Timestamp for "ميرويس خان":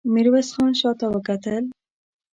0.13-0.71